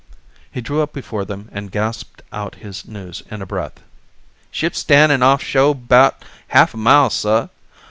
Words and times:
He 0.51 0.61
drew 0.61 0.81
up 0.81 0.93
before 0.93 1.25
them 1.25 1.47
and 1.51 1.71
gasped 1.71 2.23
out 2.33 2.55
his 2.55 2.87
news 2.87 3.21
in 3.29 3.43
a 3.43 3.45
breath. 3.45 3.83
"Ship 4.49 4.73
stan'in' 4.73 5.21
off 5.21 5.43
sho' 5.43 5.75
'bout 5.75 6.23
half 6.47 6.73
a 6.73 6.77
mile 6.77 7.11
suh. 7.11 7.49